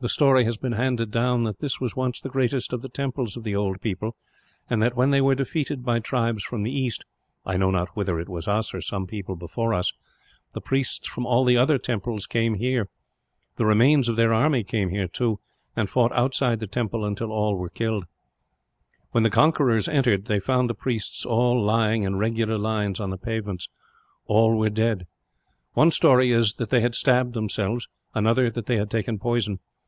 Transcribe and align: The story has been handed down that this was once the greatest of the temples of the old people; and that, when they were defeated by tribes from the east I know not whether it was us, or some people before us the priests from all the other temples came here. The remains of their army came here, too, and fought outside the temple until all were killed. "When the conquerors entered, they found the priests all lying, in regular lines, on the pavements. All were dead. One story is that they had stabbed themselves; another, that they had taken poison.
The 0.00 0.08
story 0.10 0.44
has 0.44 0.58
been 0.58 0.72
handed 0.72 1.10
down 1.10 1.44
that 1.44 1.60
this 1.60 1.80
was 1.80 1.96
once 1.96 2.20
the 2.20 2.28
greatest 2.28 2.74
of 2.74 2.82
the 2.82 2.90
temples 2.90 3.38
of 3.38 3.42
the 3.42 3.56
old 3.56 3.80
people; 3.80 4.16
and 4.68 4.82
that, 4.82 4.94
when 4.94 5.08
they 5.08 5.22
were 5.22 5.34
defeated 5.34 5.82
by 5.82 5.98
tribes 5.98 6.44
from 6.44 6.62
the 6.62 6.70
east 6.70 7.06
I 7.46 7.56
know 7.56 7.70
not 7.70 7.96
whether 7.96 8.20
it 8.20 8.28
was 8.28 8.46
us, 8.46 8.74
or 8.74 8.82
some 8.82 9.06
people 9.06 9.34
before 9.34 9.72
us 9.72 9.94
the 10.52 10.60
priests 10.60 11.08
from 11.08 11.24
all 11.24 11.42
the 11.46 11.56
other 11.56 11.78
temples 11.78 12.26
came 12.26 12.52
here. 12.56 12.90
The 13.56 13.64
remains 13.64 14.06
of 14.06 14.16
their 14.16 14.34
army 14.34 14.62
came 14.62 14.90
here, 14.90 15.08
too, 15.08 15.40
and 15.74 15.88
fought 15.88 16.12
outside 16.12 16.60
the 16.60 16.66
temple 16.66 17.02
until 17.06 17.32
all 17.32 17.56
were 17.56 17.70
killed. 17.70 18.04
"When 19.12 19.22
the 19.22 19.30
conquerors 19.30 19.88
entered, 19.88 20.26
they 20.26 20.38
found 20.38 20.68
the 20.68 20.74
priests 20.74 21.24
all 21.24 21.58
lying, 21.62 22.02
in 22.02 22.16
regular 22.16 22.58
lines, 22.58 23.00
on 23.00 23.08
the 23.08 23.16
pavements. 23.16 23.70
All 24.26 24.58
were 24.58 24.68
dead. 24.68 25.06
One 25.72 25.90
story 25.90 26.30
is 26.30 26.56
that 26.56 26.68
they 26.68 26.82
had 26.82 26.94
stabbed 26.94 27.32
themselves; 27.32 27.88
another, 28.14 28.50
that 28.50 28.66
they 28.66 28.76
had 28.76 28.90
taken 28.90 29.18
poison. 29.18 29.60